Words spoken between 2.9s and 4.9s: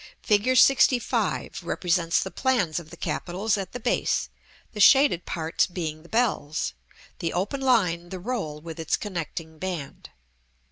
capitals at the base, the